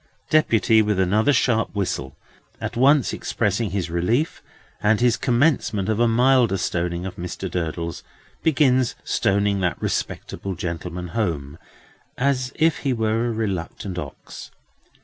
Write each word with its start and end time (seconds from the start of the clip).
Deputy, 0.31 0.81
with 0.81 0.99
another 0.99 1.31
sharp 1.31 1.75
whistle, 1.75 2.17
at 2.59 2.75
once 2.75 3.13
expressing 3.13 3.69
his 3.69 3.91
relief, 3.91 4.41
and 4.81 4.99
his 4.99 5.15
commencement 5.15 5.89
of 5.89 5.99
a 5.99 6.07
milder 6.07 6.57
stoning 6.57 7.05
of 7.05 7.17
Mr. 7.17 7.47
Durdles, 7.47 8.01
begins 8.41 8.95
stoning 9.03 9.59
that 9.59 9.79
respectable 9.79 10.55
gentleman 10.55 11.09
home, 11.09 11.59
as 12.17 12.51
if 12.55 12.79
he 12.79 12.93
were 12.93 13.27
a 13.27 13.31
reluctant 13.31 13.99
ox. 13.99 14.49